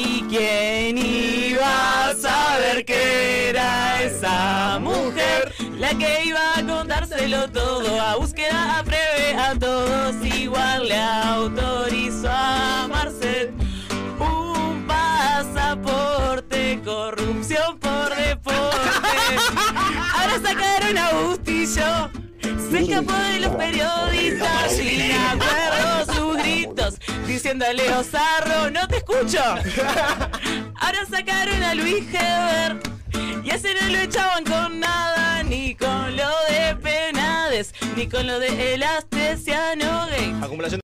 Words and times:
¿Y 0.00 0.22
quién 0.28 0.96
iba 0.96 2.10
a 2.10 2.14
saber 2.14 2.84
que 2.84 3.48
era 3.48 4.00
esa 4.00 4.78
mujer? 4.78 5.52
La 5.76 5.88
que 5.88 6.24
iba 6.24 6.54
a 6.56 6.62
contárselo 6.64 7.50
todo, 7.50 8.00
a 8.00 8.14
búsqueda, 8.14 8.78
a 8.78 8.82
breve, 8.82 9.34
a 9.36 9.58
todos 9.58 10.14
igual 10.24 10.88
le 10.88 11.00
autorizó 11.00 12.30
a 12.30 12.86
Marcet 12.88 13.50
un 14.20 14.86
pasaporte, 14.86 16.80
corrupción 16.84 17.76
por 17.80 18.14
deporte. 18.14 18.78
Ahora 20.14 20.40
sacaron 20.40 20.96
a 20.96 21.10
Bustillo, 21.10 22.10
se 22.70 22.78
escapó 22.78 23.14
de 23.14 23.40
los 23.40 23.56
periodistas 23.56 24.76
sin 24.76 25.12
acuerdo 25.12 26.14
sus 26.14 26.36
gritos, 26.36 26.98
diciéndole 27.26 27.92
Osarro, 27.94 28.70
no 28.70 28.87
escucho. 29.08 29.40
Ahora 30.76 31.06
sacaron 31.10 31.62
a 31.62 31.74
Luis 31.74 32.04
Heber. 32.12 32.78
Y 33.42 33.50
ese 33.50 33.74
no 33.80 33.88
lo 33.88 33.98
echaban 33.98 34.44
con 34.44 34.80
nada, 34.80 35.42
ni 35.42 35.74
con 35.74 36.16
lo 36.16 36.28
de 36.50 36.76
penades, 36.76 37.74
ni 37.96 38.06
con 38.06 38.26
lo 38.26 38.38
de 38.38 38.74
el 38.74 38.82
astesiano 38.82 40.06
gay. 40.08 40.34
Acumulación 40.42 40.76